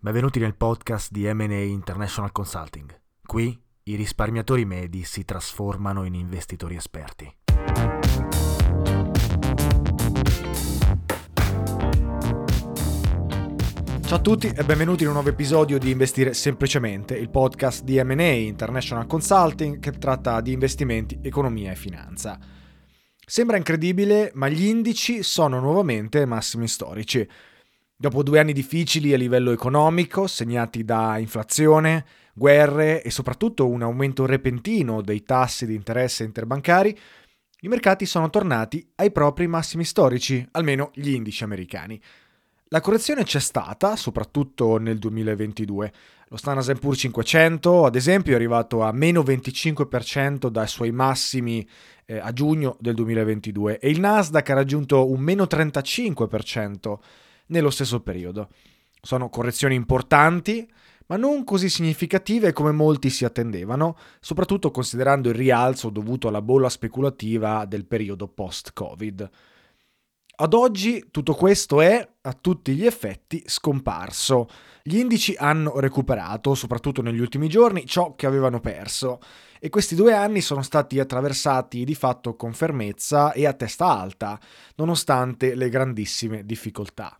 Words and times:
Benvenuti 0.00 0.38
nel 0.38 0.54
podcast 0.54 1.10
di 1.10 1.28
MA 1.32 1.56
International 1.56 2.30
Consulting. 2.30 3.00
Qui 3.20 3.60
i 3.82 3.96
risparmiatori 3.96 4.64
medi 4.64 5.02
si 5.02 5.24
trasformano 5.24 6.04
in 6.04 6.14
investitori 6.14 6.76
esperti. 6.76 7.28
Ciao 14.06 14.16
a 14.16 14.20
tutti 14.20 14.46
e 14.46 14.62
benvenuti 14.62 15.02
in 15.02 15.08
un 15.08 15.14
nuovo 15.14 15.30
episodio 15.30 15.80
di 15.80 15.90
Investire 15.90 16.32
Semplicemente, 16.32 17.16
il 17.16 17.28
podcast 17.28 17.82
di 17.82 18.00
MA 18.00 18.22
International 18.22 19.04
Consulting 19.04 19.80
che 19.80 19.90
tratta 19.90 20.40
di 20.40 20.52
investimenti, 20.52 21.18
economia 21.20 21.72
e 21.72 21.74
finanza. 21.74 22.38
Sembra 23.26 23.56
incredibile, 23.56 24.30
ma 24.34 24.48
gli 24.48 24.64
indici 24.64 25.24
sono 25.24 25.58
nuovamente 25.58 26.24
massimi 26.24 26.68
storici. 26.68 27.28
Dopo 28.00 28.22
due 28.22 28.38
anni 28.38 28.52
difficili 28.52 29.12
a 29.12 29.16
livello 29.16 29.50
economico, 29.50 30.28
segnati 30.28 30.84
da 30.84 31.18
inflazione, 31.18 32.04
guerre 32.32 33.02
e 33.02 33.10
soprattutto 33.10 33.66
un 33.66 33.82
aumento 33.82 34.24
repentino 34.24 35.02
dei 35.02 35.24
tassi 35.24 35.66
di 35.66 35.74
interesse 35.74 36.22
interbancari, 36.22 36.96
i 37.62 37.66
mercati 37.66 38.06
sono 38.06 38.30
tornati 38.30 38.88
ai 38.94 39.10
propri 39.10 39.48
massimi 39.48 39.82
storici, 39.82 40.46
almeno 40.52 40.92
gli 40.94 41.08
indici 41.08 41.42
americani. 41.42 42.00
La 42.68 42.80
correzione 42.80 43.24
c'è 43.24 43.40
stata, 43.40 43.96
soprattutto 43.96 44.76
nel 44.78 45.00
2022. 45.00 45.92
Lo 46.28 46.36
Standard 46.36 46.78
Poor's 46.78 47.00
500, 47.00 47.84
ad 47.84 47.96
esempio, 47.96 48.30
è 48.30 48.36
arrivato 48.36 48.82
a 48.82 48.92
meno 48.92 49.22
25% 49.22 50.46
dai 50.46 50.68
suoi 50.68 50.92
massimi 50.92 51.68
eh, 52.06 52.18
a 52.18 52.32
giugno 52.32 52.76
del 52.78 52.94
2022 52.94 53.80
e 53.80 53.90
il 53.90 53.98
Nasdaq 53.98 54.50
ha 54.50 54.54
raggiunto 54.54 55.10
un 55.10 55.18
meno 55.18 55.46
35% 55.50 57.26
nello 57.48 57.70
stesso 57.70 58.00
periodo. 58.00 58.48
Sono 59.00 59.28
correzioni 59.28 59.74
importanti, 59.74 60.68
ma 61.06 61.16
non 61.16 61.44
così 61.44 61.68
significative 61.68 62.52
come 62.52 62.72
molti 62.72 63.10
si 63.10 63.24
attendevano, 63.24 63.96
soprattutto 64.20 64.70
considerando 64.70 65.28
il 65.28 65.34
rialzo 65.34 65.90
dovuto 65.90 66.28
alla 66.28 66.42
bolla 66.42 66.68
speculativa 66.68 67.64
del 67.64 67.86
periodo 67.86 68.28
post-Covid. 68.28 69.30
Ad 70.40 70.54
oggi 70.54 71.08
tutto 71.10 71.34
questo 71.34 71.80
è, 71.80 72.08
a 72.20 72.32
tutti 72.32 72.74
gli 72.74 72.86
effetti, 72.86 73.42
scomparso. 73.46 74.48
Gli 74.84 74.98
indici 74.98 75.34
hanno 75.36 75.80
recuperato, 75.80 76.54
soprattutto 76.54 77.02
negli 77.02 77.18
ultimi 77.18 77.48
giorni, 77.48 77.86
ciò 77.86 78.14
che 78.14 78.26
avevano 78.26 78.60
perso 78.60 79.18
e 79.58 79.68
questi 79.68 79.96
due 79.96 80.14
anni 80.14 80.40
sono 80.40 80.62
stati 80.62 81.00
attraversati 81.00 81.84
di 81.84 81.94
fatto 81.94 82.36
con 82.36 82.52
fermezza 82.52 83.32
e 83.32 83.46
a 83.46 83.52
testa 83.52 83.86
alta, 83.86 84.38
nonostante 84.76 85.56
le 85.56 85.68
grandissime 85.68 86.44
difficoltà. 86.44 87.18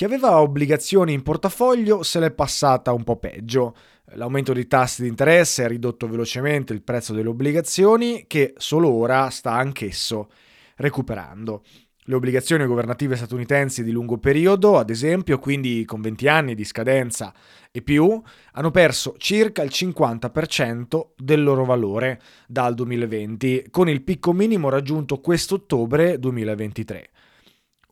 Chi 0.00 0.06
aveva 0.06 0.40
obbligazioni 0.40 1.12
in 1.12 1.22
portafoglio 1.22 2.02
se 2.02 2.20
l'è 2.20 2.30
passata 2.30 2.90
un 2.94 3.04
po' 3.04 3.18
peggio. 3.18 3.76
L'aumento 4.14 4.54
dei 4.54 4.66
tassi 4.66 5.02
di 5.02 5.08
interesse 5.08 5.62
ha 5.62 5.68
ridotto 5.68 6.08
velocemente 6.08 6.72
il 6.72 6.80
prezzo 6.80 7.12
delle 7.12 7.28
obbligazioni 7.28 8.24
che 8.26 8.54
solo 8.56 8.88
ora 8.90 9.28
sta 9.28 9.52
anch'esso 9.52 10.30
recuperando. 10.76 11.64
Le 12.04 12.14
obbligazioni 12.14 12.64
governative 12.64 13.14
statunitensi 13.14 13.84
di 13.84 13.90
lungo 13.90 14.16
periodo, 14.16 14.78
ad 14.78 14.88
esempio, 14.88 15.38
quindi 15.38 15.84
con 15.84 16.00
20 16.00 16.28
anni 16.28 16.54
di 16.54 16.64
scadenza 16.64 17.34
e 17.70 17.82
più, 17.82 18.22
hanno 18.52 18.70
perso 18.70 19.16
circa 19.18 19.62
il 19.62 19.70
50% 19.70 21.08
del 21.14 21.42
loro 21.42 21.66
valore 21.66 22.22
dal 22.46 22.72
2020, 22.72 23.66
con 23.68 23.86
il 23.90 24.00
picco 24.00 24.32
minimo 24.32 24.70
raggiunto 24.70 25.20
quest'ottobre 25.20 26.18
2023 26.18 27.10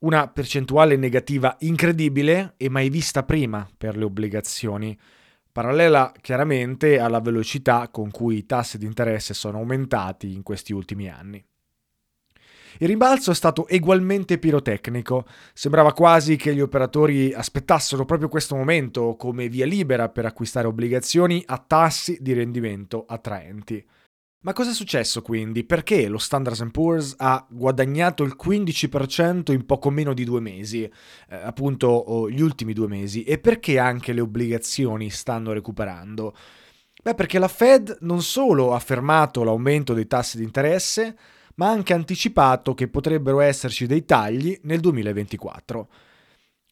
una 0.01 0.29
percentuale 0.29 0.97
negativa 0.97 1.57
incredibile 1.61 2.55
e 2.57 2.69
mai 2.69 2.89
vista 2.89 3.23
prima 3.25 3.69
per 3.77 3.97
le 3.97 4.05
obbligazioni, 4.05 4.99
parallela 5.51 6.13
chiaramente 6.21 6.99
alla 6.99 7.21
velocità 7.21 7.89
con 7.89 8.11
cui 8.11 8.37
i 8.37 8.47
tassi 8.47 8.79
di 8.79 8.87
interesse 8.87 9.35
sono 9.35 9.59
aumentati 9.59 10.33
in 10.33 10.43
questi 10.43 10.73
ultimi 10.73 11.08
anni. 11.08 11.45
Il 12.81 12.87
rimbalzo 12.87 13.33
è 13.33 13.35
stato 13.35 13.67
egualmente 13.67 14.39
pirotecnico, 14.39 15.27
sembrava 15.53 15.92
quasi 15.92 16.37
che 16.37 16.55
gli 16.55 16.61
operatori 16.61 17.33
aspettassero 17.33 18.05
proprio 18.05 18.29
questo 18.29 18.55
momento 18.55 19.17
come 19.17 19.48
via 19.48 19.67
libera 19.67 20.08
per 20.08 20.27
acquistare 20.27 20.69
obbligazioni 20.69 21.42
a 21.47 21.58
tassi 21.58 22.19
di 22.20 22.33
rendimento 22.35 23.05
attraenti. 23.08 23.85
Ma 24.41 24.53
cosa 24.53 24.71
è 24.71 24.75
successo 24.75 25.21
quindi? 25.21 25.65
Perché 25.65 26.07
lo 26.07 26.19
Standard 26.19 26.71
Poor's 26.71 27.15
ha 27.19 27.45
guadagnato 27.51 28.23
il 28.23 28.37
15% 28.41 29.51
in 29.51 29.67
poco 29.67 29.91
meno 29.91 30.15
di 30.15 30.23
due 30.23 30.41
mesi, 30.41 30.85
eh, 30.85 30.93
appunto 31.35 31.89
oh, 31.89 32.31
gli 32.31 32.41
ultimi 32.41 32.73
due 32.73 32.87
mesi, 32.87 33.25
e 33.25 33.39
perché 33.39 33.81
anche 33.81 34.13
le 34.13 34.21
obbligazioni 34.21 35.11
stanno 35.11 35.53
recuperando? 35.53 36.37
Beh, 37.03 37.15
perché 37.15 37.41
la 37.41 37.49
Fed 37.49 37.99
non 38.03 38.23
solo 38.23 38.75
ha 38.75 38.79
fermato 38.79 39.43
l'aumento 39.43 39.93
dei 39.93 40.07
tassi 40.07 40.37
di 40.37 40.45
interesse, 40.45 41.17
ma 41.57 41.69
ha 41.69 41.73
anche 41.73 41.93
anticipato 41.93 42.75
che 42.75 42.87
potrebbero 42.87 43.41
esserci 43.41 43.87
dei 43.87 44.05
tagli 44.05 44.57
nel 44.63 44.79
2024. 44.79 45.89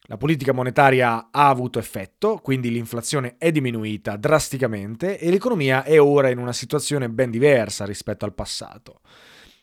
La 0.09 0.15
politica 0.15 0.53
monetaria 0.53 1.27
ha 1.31 1.49
avuto 1.49 1.79
effetto, 1.79 2.39
quindi 2.41 2.71
l'inflazione 2.71 3.35
è 3.37 3.51
diminuita 3.51 4.15
drasticamente 4.15 5.19
e 5.19 5.29
l'economia 5.29 5.83
è 5.83 5.99
ora 5.99 6.29
in 6.29 6.37
una 6.37 6.53
situazione 6.53 7.09
ben 7.09 7.29
diversa 7.29 7.83
rispetto 7.83 8.23
al 8.23 8.33
passato. 8.33 9.01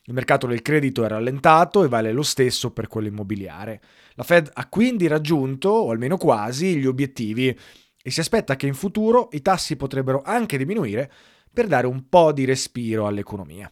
Il 0.03 0.13
mercato 0.13 0.45
del 0.45 0.61
credito 0.61 1.03
è 1.03 1.07
rallentato 1.07 1.83
e 1.83 1.87
vale 1.87 2.11
lo 2.11 2.21
stesso 2.21 2.71
per 2.71 2.87
quello 2.87 3.07
immobiliare. 3.07 3.81
La 4.13 4.21
Fed 4.21 4.51
ha 4.53 4.69
quindi 4.69 5.07
raggiunto, 5.07 5.69
o 5.69 5.89
almeno 5.89 6.17
quasi, 6.17 6.77
gli 6.77 6.85
obiettivi 6.85 7.47
e 7.47 8.11
si 8.11 8.19
aspetta 8.19 8.55
che 8.55 8.67
in 8.67 8.75
futuro 8.75 9.29
i 9.31 9.41
tassi 9.41 9.75
potrebbero 9.75 10.21
anche 10.23 10.59
diminuire 10.59 11.11
per 11.51 11.65
dare 11.65 11.87
un 11.87 12.07
po' 12.07 12.31
di 12.31 12.45
respiro 12.45 13.07
all'economia. 13.07 13.71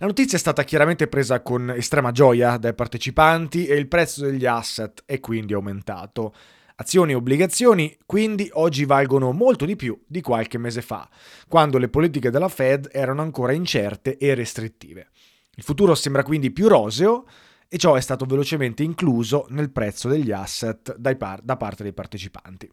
La 0.00 0.06
notizia 0.06 0.36
è 0.36 0.40
stata 0.40 0.62
chiaramente 0.62 1.08
presa 1.08 1.42
con 1.42 1.70
estrema 1.70 2.12
gioia 2.12 2.56
dai 2.56 2.72
partecipanti 2.72 3.66
e 3.66 3.74
il 3.74 3.88
prezzo 3.88 4.24
degli 4.24 4.46
asset 4.46 5.02
è 5.04 5.18
quindi 5.18 5.54
aumentato. 5.54 6.32
Azioni 6.76 7.10
e 7.10 7.16
obbligazioni 7.16 7.98
quindi 8.06 8.48
oggi 8.52 8.84
valgono 8.84 9.32
molto 9.32 9.64
di 9.64 9.74
più 9.74 10.00
di 10.06 10.20
qualche 10.20 10.56
mese 10.56 10.82
fa, 10.82 11.08
quando 11.48 11.78
le 11.78 11.88
politiche 11.88 12.30
della 12.30 12.48
Fed 12.48 12.88
erano 12.92 13.22
ancora 13.22 13.50
incerte 13.50 14.16
e 14.18 14.34
restrittive. 14.34 15.08
Il 15.56 15.64
futuro 15.64 15.96
sembra 15.96 16.22
quindi 16.22 16.52
più 16.52 16.68
roseo 16.68 17.26
e 17.66 17.76
ciò 17.76 17.96
è 17.96 18.00
stato 18.00 18.24
velocemente 18.24 18.84
incluso 18.84 19.46
nel 19.48 19.72
prezzo 19.72 20.06
degli 20.06 20.30
asset 20.30 20.94
par- 21.16 21.42
da 21.42 21.56
parte 21.56 21.82
dei 21.82 21.92
partecipanti. 21.92 22.70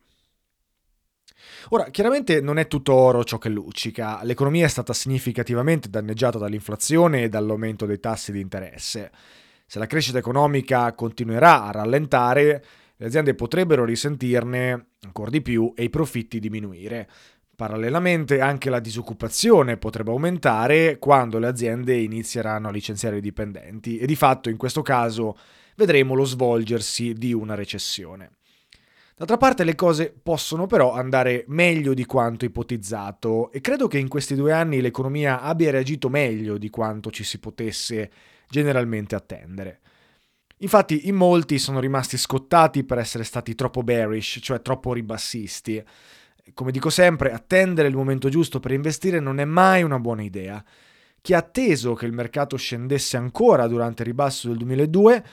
Ora, 1.69 1.85
chiaramente 1.89 2.41
non 2.41 2.59
è 2.59 2.67
tutto 2.67 2.93
oro 2.93 3.23
ciò 3.23 3.39
che 3.39 3.49
luccica, 3.49 4.19
l'economia 4.23 4.65
è 4.65 4.69
stata 4.69 4.93
significativamente 4.93 5.89
danneggiata 5.89 6.37
dall'inflazione 6.37 7.23
e 7.23 7.29
dall'aumento 7.29 7.87
dei 7.87 7.99
tassi 7.99 8.31
di 8.31 8.39
interesse. 8.39 9.11
Se 9.65 9.79
la 9.79 9.87
crescita 9.87 10.19
economica 10.19 10.93
continuerà 10.93 11.63
a 11.63 11.71
rallentare, 11.71 12.63
le 12.97 13.05
aziende 13.07 13.33
potrebbero 13.33 13.83
risentirne 13.83 14.89
ancora 15.01 15.31
di 15.31 15.41
più 15.41 15.73
e 15.75 15.83
i 15.83 15.89
profitti 15.89 16.39
diminuire. 16.39 17.09
Parallelamente 17.55 18.41
anche 18.41 18.69
la 18.69 18.79
disoccupazione 18.79 19.77
potrebbe 19.77 20.11
aumentare 20.11 20.97
quando 20.99 21.39
le 21.39 21.47
aziende 21.47 21.95
inizieranno 21.95 22.67
a 22.67 22.71
licenziare 22.71 23.17
i 23.17 23.21
dipendenti 23.21 23.97
e 23.97 24.05
di 24.05 24.15
fatto 24.15 24.49
in 24.49 24.57
questo 24.57 24.81
caso 24.81 25.35
vedremo 25.75 26.13
lo 26.13 26.25
svolgersi 26.25 27.13
di 27.13 27.33
una 27.33 27.55
recessione. 27.55 28.31
D'altra 29.17 29.37
parte 29.37 29.63
le 29.63 29.75
cose 29.75 30.13
possono 30.21 30.65
però 30.65 30.91
andare 30.91 31.45
meglio 31.47 31.93
di 31.93 32.05
quanto 32.05 32.43
ipotizzato 32.43 33.49
e 33.53 33.61
credo 33.61 33.87
che 33.87 33.97
in 33.97 34.09
questi 34.09 34.35
due 34.35 34.51
anni 34.51 34.81
l'economia 34.81 35.39
abbia 35.39 35.71
reagito 35.71 36.09
meglio 36.09 36.57
di 36.57 36.69
quanto 36.69 37.11
ci 37.11 37.23
si 37.23 37.39
potesse 37.39 38.11
generalmente 38.49 39.15
attendere. 39.15 39.79
Infatti 40.57 41.07
in 41.07 41.15
molti 41.15 41.59
sono 41.59 41.79
rimasti 41.79 42.17
scottati 42.17 42.83
per 42.83 42.97
essere 42.97 43.23
stati 43.23 43.55
troppo 43.55 43.83
bearish, 43.83 44.39
cioè 44.41 44.61
troppo 44.61 44.91
ribassisti. 44.91 45.81
Come 46.53 46.71
dico 46.71 46.89
sempre, 46.89 47.31
attendere 47.31 47.88
il 47.88 47.95
momento 47.95 48.27
giusto 48.27 48.59
per 48.59 48.71
investire 48.71 49.21
non 49.21 49.39
è 49.39 49.45
mai 49.45 49.81
una 49.83 50.00
buona 50.00 50.23
idea. 50.23 50.61
Chi 51.21 51.33
ha 51.33 51.38
atteso 51.38 51.94
che 51.94 52.06
il 52.06 52.11
mercato 52.11 52.57
scendesse 52.57 53.15
ancora 53.15 53.65
durante 53.68 54.01
il 54.01 54.09
ribasso 54.09 54.50
del 54.50 54.57
2002 54.57 55.23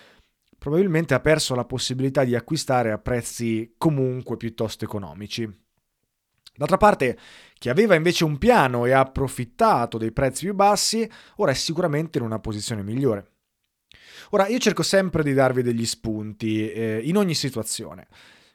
probabilmente 0.63 1.13
ha 1.13 1.19
perso 1.19 1.57
la 1.57 1.65
possibilità 1.65 2.23
di 2.23 2.37
acquistare 2.37 2.93
a 2.93 2.99
prezzi 2.99 3.75
comunque 3.77 4.37
piuttosto 4.37 4.85
economici. 4.85 5.43
D'altra 6.55 6.77
parte, 6.77 7.19
chi 7.55 7.69
aveva 7.69 7.97
invece 7.97 8.23
un 8.23 8.39
piano 8.39 8.87
e 8.87 8.93
ha 8.93 9.01
approfittato 9.01 9.99
dei 9.99 10.13
prezzi 10.13 10.45
più 10.45 10.55
bassi, 10.55 11.11
ora 11.39 11.51
è 11.51 11.55
sicuramente 11.55 12.19
in 12.19 12.25
una 12.25 12.39
posizione 12.39 12.85
migliore. 12.85 13.31
Ora, 14.31 14.47
io 14.47 14.59
cerco 14.59 14.85
sempre 14.85 15.25
di 15.25 15.33
darvi 15.33 15.63
degli 15.63 15.85
spunti 15.85 16.71
eh, 16.71 17.01
in 17.03 17.17
ogni 17.17 17.35
situazione. 17.35 18.07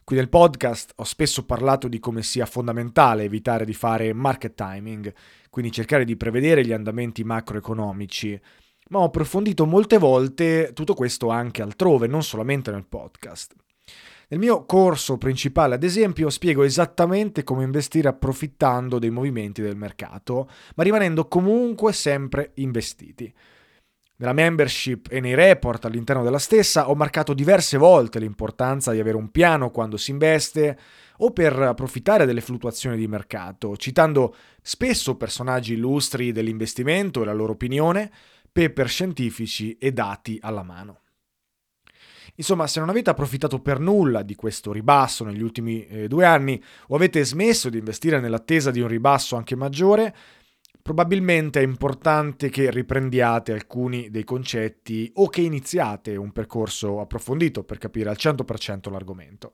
Qui 0.02 0.16
nel 0.16 0.30
podcast 0.30 0.94
ho 0.96 1.04
spesso 1.04 1.44
parlato 1.44 1.90
di 1.90 2.00
come 2.00 2.24
sia 2.24 2.46
fondamentale 2.46 3.24
evitare 3.24 3.66
di 3.66 3.74
fare 3.74 4.14
market 4.14 4.54
timing, 4.54 5.14
quindi 5.50 5.74
cercare 5.74 6.06
di 6.06 6.16
prevedere 6.16 6.66
gli 6.66 6.72
andamenti 6.72 7.26
macroeconomici 7.26 8.40
ma 8.90 9.00
ho 9.00 9.04
approfondito 9.06 9.66
molte 9.66 9.98
volte 9.98 10.72
tutto 10.74 10.94
questo 10.94 11.30
anche 11.30 11.62
altrove, 11.62 12.08
non 12.08 12.24
solamente 12.24 12.72
nel 12.72 12.86
podcast. 12.86 13.56
Nel 14.30 14.40
mio 14.40 14.66
corso 14.66 15.18
principale, 15.18 15.76
ad 15.76 15.84
esempio, 15.84 16.30
spiego 16.30 16.64
esattamente 16.64 17.46
come 17.46 17.64
investire 17.64 18.10
approfittando 18.10 19.00
dei 19.00 19.10
movimenti 19.10 19.62
del 19.62 19.78
mercato, 19.78 20.50
ma 20.76 20.84
rimanendo 20.84 21.28
comunque 21.28 21.94
sempre 21.94 22.52
investiti. 22.56 23.34
Nella 24.20 24.34
membership 24.34 25.08
e 25.12 25.20
nei 25.20 25.36
report 25.36 25.86
all'interno 25.86 26.24
della 26.24 26.40
stessa 26.40 26.90
ho 26.90 26.96
marcato 26.96 27.34
diverse 27.34 27.78
volte 27.78 28.20
l'importanza 28.20 28.92
di 28.92 29.00
avere 29.00 29.16
un 29.16 29.30
piano 29.30 29.70
quando 29.70 29.96
si 29.96 30.10
investe 30.10 30.78
o 31.20 31.32
per 31.32 31.54
approfittare 31.58 32.26
delle 32.26 32.42
fluttuazioni 32.42 32.98
di 32.98 33.08
mercato, 33.08 33.78
citando 33.78 34.36
spesso 34.62 35.16
personaggi 35.16 35.74
illustri 35.74 36.32
dell'investimento 36.32 37.22
e 37.22 37.26
la 37.26 37.34
loro 37.34 37.54
opinione, 37.54 38.12
paper 38.58 38.90
scientifici 38.90 39.78
e 39.78 39.92
dati 39.92 40.40
alla 40.42 40.64
mano. 40.64 41.02
Insomma, 42.38 42.66
se 42.66 42.80
non 42.80 42.90
avete 42.90 43.12
approfittato 43.12 43.60
per 43.60 43.80
nulla 43.80 44.24
di 44.24 44.34
questo 44.34 44.72
ribasso 44.72 45.24
negli 45.24 45.44
ultimi 45.44 45.86
eh, 45.86 46.08
due 46.08 46.26
anni 46.26 46.60
o 46.88 46.96
avete 46.96 47.24
smesso 47.24 47.70
di 47.70 47.78
investire 47.78 48.20
nell'attesa 48.20 48.72
di 48.72 48.80
un 48.80 48.88
ribasso 48.88 49.36
anche 49.36 49.56
maggiore, 49.56 50.16
probabilmente 50.82 51.60
è 51.60 51.64
importante 51.64 52.50
che 52.50 52.72
riprendiate 52.72 53.52
alcuni 53.52 54.10
dei 54.10 54.24
concetti 54.24 55.12
o 55.16 55.30
che 55.30 55.42
iniziate 55.42 56.16
un 56.16 56.32
percorso 56.32 57.00
approfondito 57.00 57.64
per 57.64 57.78
capire 57.78 58.10
al 58.10 58.18
100% 58.18 58.90
l'argomento. 58.90 59.54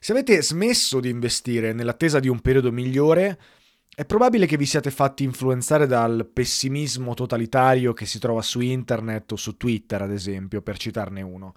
Se 0.00 0.10
avete 0.10 0.42
smesso 0.42 0.98
di 0.98 1.08
investire 1.08 1.72
nell'attesa 1.72 2.18
di 2.18 2.26
un 2.26 2.40
periodo 2.40 2.72
migliore, 2.72 3.38
è 3.94 4.06
probabile 4.06 4.46
che 4.46 4.56
vi 4.56 4.64
siate 4.64 4.90
fatti 4.90 5.22
influenzare 5.22 5.86
dal 5.86 6.26
pessimismo 6.32 7.12
totalitario 7.12 7.92
che 7.92 8.06
si 8.06 8.18
trova 8.18 8.40
su 8.40 8.60
internet 8.60 9.32
o 9.32 9.36
su 9.36 9.58
Twitter, 9.58 10.00
ad 10.00 10.10
esempio, 10.10 10.62
per 10.62 10.78
citarne 10.78 11.20
uno. 11.20 11.54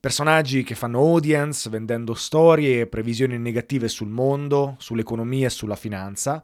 Personaggi 0.00 0.64
che 0.64 0.74
fanno 0.74 0.98
audience 0.98 1.70
vendendo 1.70 2.14
storie 2.14 2.80
e 2.80 2.86
previsioni 2.88 3.38
negative 3.38 3.86
sul 3.86 4.08
mondo, 4.08 4.74
sull'economia 4.78 5.46
e 5.46 5.50
sulla 5.50 5.76
finanza, 5.76 6.42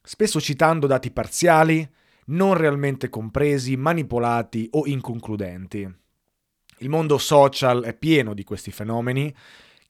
spesso 0.00 0.40
citando 0.40 0.86
dati 0.86 1.10
parziali, 1.10 1.88
non 2.26 2.54
realmente 2.54 3.08
compresi, 3.08 3.76
manipolati 3.76 4.68
o 4.72 4.86
inconcludenti. 4.86 5.92
Il 6.78 6.88
mondo 6.88 7.18
social 7.18 7.82
è 7.82 7.94
pieno 7.94 8.32
di 8.32 8.44
questi 8.44 8.70
fenomeni 8.70 9.34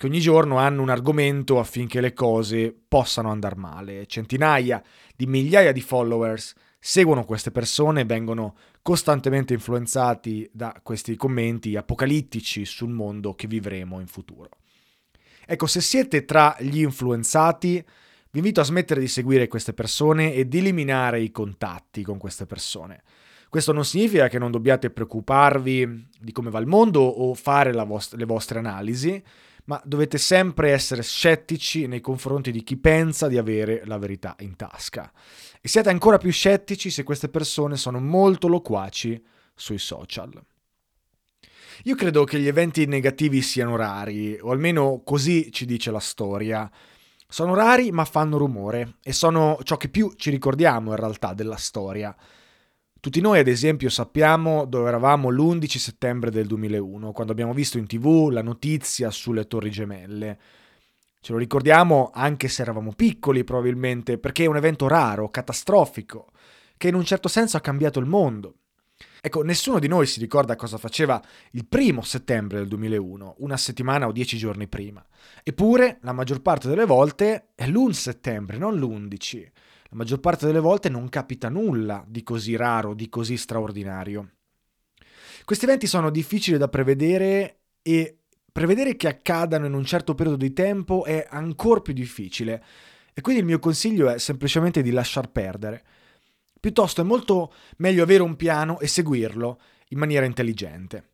che 0.02 0.08
ogni 0.08 0.18
giorno 0.18 0.56
hanno 0.56 0.82
un 0.82 0.90
argomento 0.90 1.60
affinché 1.60 2.00
le 2.00 2.12
cose 2.12 2.76
possano 2.88 3.30
andare 3.30 3.54
male. 3.54 4.06
Centinaia 4.06 4.82
di 5.14 5.26
migliaia 5.26 5.70
di 5.70 5.80
followers 5.80 6.54
seguono 6.80 7.24
queste 7.24 7.52
persone 7.52 8.00
e 8.00 8.04
vengono 8.04 8.56
costantemente 8.82 9.54
influenzati 9.54 10.50
da 10.52 10.74
questi 10.82 11.14
commenti 11.14 11.76
apocalittici 11.76 12.64
sul 12.64 12.88
mondo 12.88 13.34
che 13.34 13.46
vivremo 13.46 14.00
in 14.00 14.08
futuro. 14.08 14.48
Ecco, 15.46 15.68
se 15.68 15.80
siete 15.80 16.24
tra 16.24 16.56
gli 16.58 16.80
influenzati, 16.80 17.74
vi 18.32 18.38
invito 18.38 18.60
a 18.60 18.64
smettere 18.64 18.98
di 18.98 19.06
seguire 19.06 19.46
queste 19.46 19.72
persone 19.72 20.34
ed 20.34 20.52
eliminare 20.52 21.20
i 21.20 21.30
contatti 21.30 22.02
con 22.02 22.18
queste 22.18 22.44
persone. 22.44 23.04
Questo 23.48 23.72
non 23.72 23.84
significa 23.84 24.26
che 24.26 24.40
non 24.40 24.50
dobbiate 24.50 24.90
preoccuparvi 24.90 26.08
di 26.18 26.32
come 26.32 26.50
va 26.50 26.58
il 26.58 26.66
mondo 26.66 27.02
o 27.02 27.34
fare 27.34 27.70
vost- 27.84 28.14
le 28.14 28.24
vostre 28.24 28.58
analisi, 28.58 29.22
ma 29.64 29.80
dovete 29.84 30.18
sempre 30.18 30.70
essere 30.70 31.02
scettici 31.02 31.86
nei 31.86 32.00
confronti 32.00 32.50
di 32.50 32.62
chi 32.62 32.76
pensa 32.76 33.28
di 33.28 33.38
avere 33.38 33.82
la 33.84 33.98
verità 33.98 34.34
in 34.40 34.56
tasca. 34.56 35.10
E 35.60 35.68
siete 35.68 35.88
ancora 35.88 36.18
più 36.18 36.32
scettici 36.32 36.90
se 36.90 37.04
queste 37.04 37.28
persone 37.28 37.76
sono 37.76 38.00
molto 38.00 38.48
loquaci 38.48 39.22
sui 39.54 39.78
social. 39.78 40.32
Io 41.84 41.94
credo 41.94 42.24
che 42.24 42.38
gli 42.38 42.46
eventi 42.46 42.86
negativi 42.86 43.42
siano 43.42 43.76
rari, 43.76 44.38
o 44.40 44.50
almeno 44.50 45.02
così 45.04 45.50
ci 45.50 45.64
dice 45.64 45.90
la 45.90 46.00
storia. 46.00 46.70
Sono 47.28 47.54
rari 47.54 47.90
ma 47.90 48.04
fanno 48.04 48.36
rumore 48.36 48.96
e 49.02 49.12
sono 49.12 49.58
ciò 49.62 49.76
che 49.76 49.88
più 49.88 50.12
ci 50.16 50.30
ricordiamo 50.30 50.90
in 50.90 50.96
realtà 50.96 51.32
della 51.32 51.56
storia. 51.56 52.14
Tutti 53.02 53.20
noi, 53.20 53.40
ad 53.40 53.48
esempio, 53.48 53.90
sappiamo 53.90 54.64
dove 54.64 54.86
eravamo 54.86 55.28
l'11 55.28 55.76
settembre 55.76 56.30
del 56.30 56.46
2001, 56.46 57.10
quando 57.10 57.32
abbiamo 57.32 57.52
visto 57.52 57.76
in 57.76 57.88
tv 57.88 58.28
la 58.30 58.42
notizia 58.42 59.10
sulle 59.10 59.48
Torri 59.48 59.70
Gemelle. 59.70 60.38
Ce 61.20 61.32
lo 61.32 61.38
ricordiamo 61.38 62.12
anche 62.14 62.46
se 62.46 62.62
eravamo 62.62 62.92
piccoli, 62.92 63.42
probabilmente, 63.42 64.18
perché 64.18 64.44
è 64.44 64.46
un 64.46 64.54
evento 64.54 64.86
raro, 64.86 65.30
catastrofico, 65.30 66.30
che 66.76 66.86
in 66.86 66.94
un 66.94 67.04
certo 67.04 67.26
senso 67.26 67.56
ha 67.56 67.60
cambiato 67.60 67.98
il 67.98 68.06
mondo. 68.06 68.58
Ecco, 69.20 69.42
nessuno 69.42 69.80
di 69.80 69.88
noi 69.88 70.06
si 70.06 70.20
ricorda 70.20 70.54
cosa 70.54 70.78
faceva 70.78 71.20
il 71.54 71.66
primo 71.66 72.02
settembre 72.02 72.58
del 72.58 72.68
2001, 72.68 73.34
una 73.38 73.56
settimana 73.56 74.06
o 74.06 74.12
dieci 74.12 74.36
giorni 74.36 74.68
prima. 74.68 75.04
Eppure, 75.42 75.98
la 76.02 76.12
maggior 76.12 76.40
parte 76.40 76.68
delle 76.68 76.86
volte 76.86 77.48
è 77.56 77.66
l'1 77.66 77.90
settembre, 77.90 78.58
non 78.58 78.76
l'11 78.76 79.50
la 79.92 79.98
maggior 79.98 80.20
parte 80.20 80.46
delle 80.46 80.58
volte 80.58 80.88
non 80.88 81.10
capita 81.10 81.50
nulla 81.50 82.02
di 82.08 82.22
così 82.22 82.56
raro, 82.56 82.94
di 82.94 83.10
così 83.10 83.36
straordinario. 83.36 84.30
Questi 85.44 85.66
eventi 85.66 85.86
sono 85.86 86.08
difficili 86.08 86.56
da 86.56 86.68
prevedere 86.68 87.58
e 87.82 88.20
prevedere 88.50 88.96
che 88.96 89.08
accadano 89.08 89.66
in 89.66 89.74
un 89.74 89.84
certo 89.84 90.14
periodo 90.14 90.38
di 90.38 90.54
tempo 90.54 91.04
è 91.04 91.26
ancora 91.28 91.80
più 91.80 91.92
difficile 91.92 92.64
e 93.12 93.20
quindi 93.20 93.42
il 93.42 93.46
mio 93.46 93.58
consiglio 93.58 94.08
è 94.08 94.18
semplicemente 94.18 94.80
di 94.80 94.92
lasciar 94.92 95.30
perdere. 95.30 95.84
Piuttosto 96.58 97.02
è 97.02 97.04
molto 97.04 97.52
meglio 97.78 98.02
avere 98.02 98.22
un 98.22 98.36
piano 98.36 98.80
e 98.80 98.86
seguirlo 98.86 99.60
in 99.88 99.98
maniera 99.98 100.24
intelligente. 100.24 101.10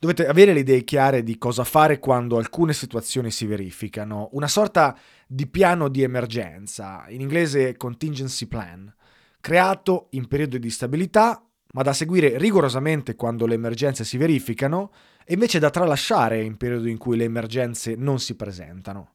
Dovete 0.00 0.26
avere 0.26 0.52
le 0.52 0.60
idee 0.60 0.82
chiare 0.82 1.22
di 1.22 1.38
cosa 1.38 1.62
fare 1.62 2.00
quando 2.00 2.38
alcune 2.38 2.72
situazioni 2.72 3.30
si 3.30 3.46
verificano, 3.46 4.30
una 4.32 4.48
sorta 4.48 4.98
di 5.34 5.48
piano 5.48 5.88
di 5.88 6.02
emergenza, 6.02 7.06
in 7.08 7.20
inglese 7.20 7.76
contingency 7.76 8.46
plan, 8.46 8.92
creato 9.40 10.06
in 10.10 10.28
periodi 10.28 10.60
di 10.60 10.70
stabilità, 10.70 11.44
ma 11.72 11.82
da 11.82 11.92
seguire 11.92 12.38
rigorosamente 12.38 13.16
quando 13.16 13.44
le 13.44 13.54
emergenze 13.54 14.04
si 14.04 14.16
verificano 14.16 14.92
e 15.24 15.32
invece 15.32 15.58
da 15.58 15.70
tralasciare 15.70 16.40
in 16.40 16.56
periodi 16.56 16.88
in 16.88 16.98
cui 16.98 17.16
le 17.16 17.24
emergenze 17.24 17.96
non 17.96 18.20
si 18.20 18.36
presentano. 18.36 19.14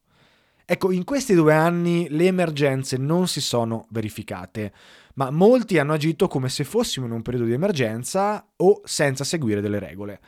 Ecco, 0.65 0.91
in 0.91 1.05
questi 1.05 1.33
due 1.33 1.53
anni 1.53 2.09
le 2.09 2.25
emergenze 2.25 2.97
non 2.97 3.29
si 3.29 3.39
sono 3.39 3.87
verificate, 3.91 4.73
ma 5.15 5.31
molti 5.31 5.77
hanno 5.77 5.93
agito 5.93 6.27
come 6.27 6.49
se 6.49 6.65
fossimo 6.65 7.05
in 7.05 7.13
un 7.13 7.21
periodo 7.21 7.45
di 7.45 7.53
emergenza 7.53 8.45
o 8.57 8.81
senza 8.83 9.23
seguire 9.23 9.61
delle 9.61 9.79
regole. 9.79 10.19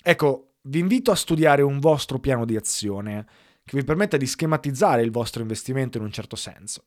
Ecco, 0.00 0.52
vi 0.62 0.78
invito 0.78 1.10
a 1.10 1.16
studiare 1.16 1.62
un 1.62 1.80
vostro 1.80 2.20
piano 2.20 2.44
di 2.44 2.54
azione 2.54 3.26
che 3.66 3.76
vi 3.76 3.84
permetta 3.84 4.16
di 4.16 4.26
schematizzare 4.26 5.02
il 5.02 5.10
vostro 5.10 5.42
investimento 5.42 5.98
in 5.98 6.04
un 6.04 6.12
certo 6.12 6.36
senso. 6.36 6.84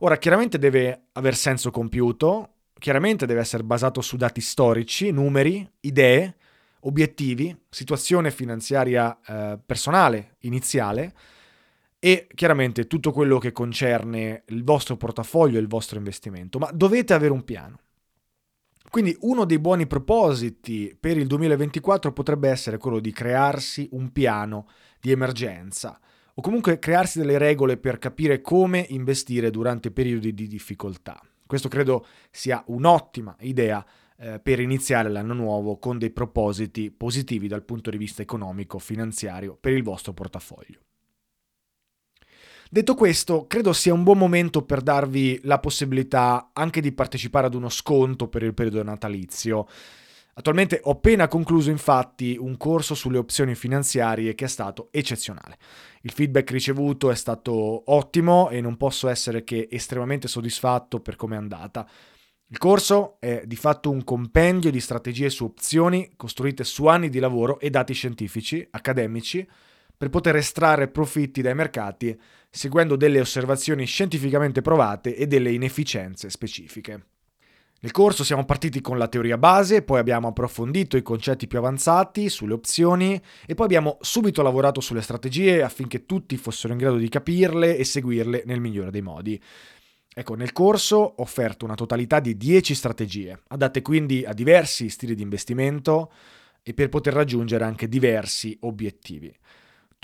Ora, 0.00 0.18
chiaramente 0.18 0.58
deve 0.58 1.06
aver 1.12 1.34
senso 1.34 1.70
compiuto, 1.70 2.50
chiaramente 2.78 3.24
deve 3.24 3.40
essere 3.40 3.64
basato 3.64 4.02
su 4.02 4.18
dati 4.18 4.42
storici, 4.42 5.10
numeri, 5.10 5.66
idee, 5.80 6.36
obiettivi, 6.80 7.56
situazione 7.70 8.30
finanziaria 8.30 9.18
eh, 9.26 9.58
personale, 9.64 10.36
iniziale 10.40 11.14
e 11.98 12.26
chiaramente 12.34 12.86
tutto 12.86 13.10
quello 13.10 13.38
che 13.38 13.52
concerne 13.52 14.42
il 14.48 14.62
vostro 14.62 14.98
portafoglio 14.98 15.56
e 15.56 15.62
il 15.62 15.68
vostro 15.68 15.96
investimento, 15.96 16.58
ma 16.58 16.70
dovete 16.70 17.14
avere 17.14 17.32
un 17.32 17.44
piano. 17.44 17.78
Quindi 18.90 19.16
uno 19.20 19.44
dei 19.44 19.58
buoni 19.58 19.86
propositi 19.86 20.96
per 20.98 21.16
il 21.16 21.26
2024 21.26 22.12
potrebbe 22.12 22.48
essere 22.48 22.78
quello 22.78 23.00
di 23.00 23.12
crearsi 23.12 23.88
un 23.92 24.12
piano 24.12 24.68
di 25.00 25.10
emergenza 25.10 25.98
o 26.34 26.42
comunque 26.42 26.78
crearsi 26.78 27.18
delle 27.18 27.38
regole 27.38 27.76
per 27.76 27.98
capire 27.98 28.40
come 28.40 28.84
investire 28.90 29.50
durante 29.50 29.90
periodi 29.90 30.34
di 30.34 30.46
difficoltà. 30.46 31.20
Questo 31.46 31.68
credo 31.68 32.06
sia 32.30 32.62
un'ottima 32.68 33.36
idea 33.40 33.84
eh, 34.16 34.40
per 34.40 34.60
iniziare 34.60 35.10
l'anno 35.10 35.34
nuovo 35.34 35.76
con 35.76 35.98
dei 35.98 36.10
propositi 36.10 36.90
positivi 36.90 37.48
dal 37.48 37.64
punto 37.64 37.90
di 37.90 37.96
vista 37.96 38.22
economico, 38.22 38.78
finanziario 38.78 39.56
per 39.60 39.72
il 39.72 39.82
vostro 39.82 40.12
portafoglio. 40.12 40.80
Detto 42.74 42.96
questo, 42.96 43.46
credo 43.46 43.72
sia 43.72 43.94
un 43.94 44.02
buon 44.02 44.18
momento 44.18 44.64
per 44.64 44.80
darvi 44.80 45.38
la 45.44 45.60
possibilità 45.60 46.50
anche 46.52 46.80
di 46.80 46.90
partecipare 46.90 47.46
ad 47.46 47.54
uno 47.54 47.68
sconto 47.68 48.26
per 48.26 48.42
il 48.42 48.52
periodo 48.52 48.82
natalizio. 48.82 49.68
Attualmente 50.32 50.80
ho 50.82 50.90
appena 50.90 51.28
concluso 51.28 51.70
infatti 51.70 52.36
un 52.36 52.56
corso 52.56 52.96
sulle 52.96 53.18
opzioni 53.18 53.54
finanziarie 53.54 54.34
che 54.34 54.46
è 54.46 54.48
stato 54.48 54.88
eccezionale. 54.90 55.56
Il 56.00 56.10
feedback 56.10 56.50
ricevuto 56.50 57.12
è 57.12 57.14
stato 57.14 57.92
ottimo 57.92 58.50
e 58.50 58.60
non 58.60 58.76
posso 58.76 59.06
essere 59.06 59.44
che 59.44 59.68
estremamente 59.70 60.26
soddisfatto 60.26 60.98
per 60.98 61.14
come 61.14 61.36
è 61.36 61.38
andata. 61.38 61.88
Il 62.48 62.58
corso 62.58 63.18
è 63.20 63.44
di 63.46 63.54
fatto 63.54 63.88
un 63.88 64.02
compendio 64.02 64.72
di 64.72 64.80
strategie 64.80 65.30
su 65.30 65.44
opzioni 65.44 66.14
costruite 66.16 66.64
su 66.64 66.86
anni 66.86 67.08
di 67.08 67.20
lavoro 67.20 67.60
e 67.60 67.70
dati 67.70 67.92
scientifici, 67.92 68.66
accademici, 68.68 69.46
per 70.04 70.10
poter 70.10 70.36
estrarre 70.36 70.88
profitti 70.88 71.40
dai 71.40 71.54
mercati 71.54 72.18
seguendo 72.50 72.94
delle 72.94 73.20
osservazioni 73.20 73.86
scientificamente 73.86 74.60
provate 74.60 75.16
e 75.16 75.26
delle 75.26 75.50
inefficienze 75.50 76.28
specifiche. 76.28 77.06
Nel 77.80 77.90
corso 77.90 78.22
siamo 78.22 78.44
partiti 78.44 78.82
con 78.82 78.98
la 78.98 79.08
teoria 79.08 79.38
base, 79.38 79.80
poi 79.82 79.98
abbiamo 79.98 80.28
approfondito 80.28 80.98
i 80.98 81.02
concetti 81.02 81.46
più 81.46 81.56
avanzati 81.56 82.28
sulle 82.28 82.52
opzioni 82.52 83.20
e 83.46 83.54
poi 83.54 83.64
abbiamo 83.64 83.96
subito 84.02 84.42
lavorato 84.42 84.80
sulle 84.80 85.00
strategie 85.00 85.62
affinché 85.62 86.04
tutti 86.04 86.36
fossero 86.36 86.74
in 86.74 86.78
grado 86.78 86.96
di 86.96 87.08
capirle 87.08 87.78
e 87.78 87.84
seguirle 87.84 88.42
nel 88.44 88.60
migliore 88.60 88.90
dei 88.90 89.02
modi. 89.02 89.42
Ecco, 90.14 90.34
nel 90.34 90.52
corso 90.52 90.96
ho 90.96 91.14
offerto 91.16 91.64
una 91.64 91.74
totalità 91.74 92.20
di 92.20 92.36
10 92.36 92.74
strategie, 92.74 93.40
adatte 93.48 93.80
quindi 93.80 94.22
a 94.24 94.34
diversi 94.34 94.90
stili 94.90 95.14
di 95.14 95.22
investimento 95.22 96.12
e 96.62 96.74
per 96.74 96.90
poter 96.90 97.14
raggiungere 97.14 97.64
anche 97.64 97.88
diversi 97.88 98.56
obiettivi. 98.60 99.34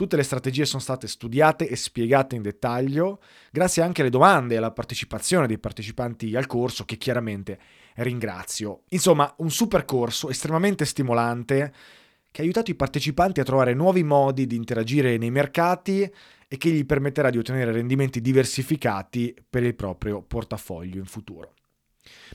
Tutte 0.01 0.17
le 0.17 0.23
strategie 0.23 0.65
sono 0.65 0.81
state 0.81 1.07
studiate 1.07 1.69
e 1.69 1.77
spiegate 1.77 2.35
in 2.35 2.41
dettaglio, 2.41 3.21
grazie 3.53 3.83
anche 3.83 4.01
alle 4.01 4.09
domande 4.09 4.55
e 4.55 4.57
alla 4.57 4.71
partecipazione 4.71 5.47
dei 5.47 5.59
partecipanti 5.59 6.35
al 6.37 6.47
corso, 6.47 6.87
che 6.87 6.97
chiaramente 6.97 7.59
ringrazio. 7.97 8.85
Insomma, 8.89 9.31
un 9.41 9.51
super 9.51 9.85
corso 9.85 10.31
estremamente 10.31 10.87
stimolante 10.87 11.75
che 12.31 12.41
ha 12.41 12.45
aiutato 12.45 12.71
i 12.71 12.77
partecipanti 12.77 13.41
a 13.41 13.45
trovare 13.45 13.75
nuovi 13.75 14.03
modi 14.03 14.47
di 14.47 14.57
interagire 14.57 15.19
nei 15.19 15.31
mercati 15.31 16.11
e 16.49 16.57
che 16.57 16.71
gli 16.71 16.87
permetterà 16.87 17.29
di 17.29 17.37
ottenere 17.37 17.71
rendimenti 17.71 18.23
diversificati 18.23 19.37
per 19.51 19.65
il 19.65 19.75
proprio 19.75 20.23
portafoglio 20.23 20.97
in 20.97 21.05
futuro. 21.05 21.57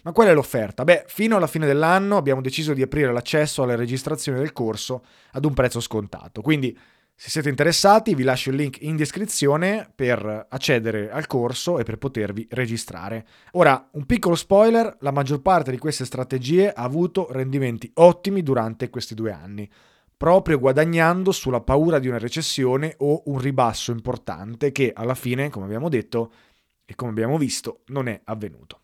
Ma 0.03 0.11
qual 0.11 0.27
è 0.27 0.33
l'offerta? 0.35 0.83
Beh, 0.83 1.05
fino 1.07 1.35
alla 1.35 1.47
fine 1.47 1.65
dell'anno 1.65 2.15
abbiamo 2.15 2.41
deciso 2.41 2.75
di 2.75 2.83
aprire 2.83 3.11
l'accesso 3.11 3.63
alle 3.63 3.75
registrazioni 3.75 4.37
del 4.37 4.53
corso 4.53 5.03
ad 5.31 5.45
un 5.45 5.55
prezzo 5.55 5.79
scontato, 5.79 6.41
quindi 6.41 6.77
se 7.17 7.29
siete 7.29 7.47
interessati 7.47 8.13
vi 8.13 8.23
lascio 8.23 8.49
il 8.49 8.57
link 8.57 8.81
in 8.81 8.97
descrizione 8.97 9.89
per 9.95 10.47
accedere 10.49 11.09
al 11.09 11.27
corso 11.27 11.79
e 11.79 11.83
per 11.83 11.97
potervi 11.97 12.45
registrare. 12.51 13.25
Ora, 13.51 13.87
un 13.93 14.05
piccolo 14.05 14.35
spoiler, 14.35 14.97
la 14.99 15.11
maggior 15.11 15.41
parte 15.41 15.71
di 15.71 15.77
queste 15.77 16.03
strategie 16.03 16.73
ha 16.73 16.83
avuto 16.83 17.31
rendimenti 17.31 17.89
ottimi 17.95 18.43
durante 18.43 18.89
questi 18.89 19.15
due 19.15 19.31
anni, 19.31 19.69
proprio 20.17 20.59
guadagnando 20.59 21.31
sulla 21.31 21.61
paura 21.61 21.99
di 21.99 22.09
una 22.09 22.19
recessione 22.19 22.95
o 22.97 23.23
un 23.27 23.39
ribasso 23.39 23.93
importante 23.93 24.73
che 24.73 24.91
alla 24.93 25.15
fine, 25.15 25.49
come 25.49 25.65
abbiamo 25.65 25.87
detto 25.87 26.33
e 26.83 26.95
come 26.95 27.11
abbiamo 27.11 27.37
visto, 27.37 27.83
non 27.87 28.09
è 28.09 28.19
avvenuto. 28.25 28.81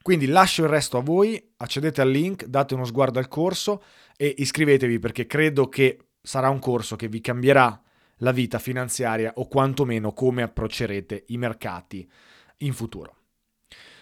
Quindi 0.00 0.26
lascio 0.26 0.62
il 0.62 0.68
resto 0.68 0.96
a 0.96 1.02
voi, 1.02 1.52
accedete 1.56 2.00
al 2.00 2.08
link, 2.08 2.44
date 2.44 2.74
uno 2.74 2.84
sguardo 2.84 3.18
al 3.18 3.26
corso 3.26 3.82
e 4.16 4.32
iscrivetevi 4.38 5.00
perché 5.00 5.26
credo 5.26 5.68
che 5.68 5.98
sarà 6.20 6.48
un 6.48 6.58
corso 6.58 6.96
che 6.96 7.08
vi 7.08 7.20
cambierà 7.20 7.80
la 8.18 8.32
vita 8.32 8.58
finanziaria 8.58 9.32
o 9.36 9.46
quantomeno 9.46 10.12
come 10.12 10.42
approccerete 10.42 11.24
i 11.28 11.36
mercati 11.36 12.08
in 12.58 12.72
futuro. 12.72 13.14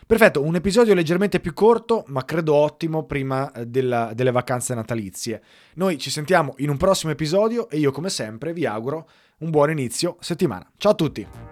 Perfetto, 0.07 0.41
un 0.41 0.55
episodio 0.55 0.95
leggermente 0.95 1.41
più 1.41 1.53
corto, 1.53 2.05
ma 2.09 2.25
credo 2.25 2.55
ottimo 2.55 3.07
prima 3.07 3.51
eh, 3.51 3.67
della, 3.67 4.13
delle 4.15 4.31
vacanze 4.31 4.73
natalizie. 4.73 5.43
Noi 5.75 5.99
ci 5.99 6.11
sentiamo 6.11 6.55
in 6.59 6.71
un 6.71 6.77
prossimo 6.77 7.11
episodio 7.11 7.69
e 7.69 7.79
io 7.79 7.91
come 7.91 8.09
sempre 8.09 8.53
vi 8.53 8.67
auguro 8.67 9.09
un 9.39 9.51
buon 9.51 9.71
inizio 9.71 10.17
settimana. 10.21 10.71
Ciao 10.77 10.93
a 10.93 10.95
tutti! 10.95 11.46